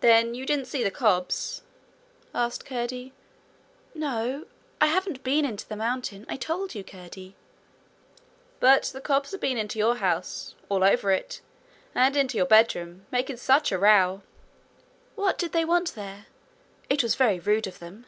[0.00, 3.12] 'Then you didn't see the cobs?'asked Curdie.
[3.94, 4.46] 'No;
[4.80, 7.36] I haven't been into the mountain, I told you, Curdie.'
[8.58, 11.42] 'But the cobs have been into your house all over it
[11.94, 14.22] and into your bedroom, making such a row!'
[15.14, 16.24] 'What did they want there?
[16.88, 18.06] It was very rude of them.'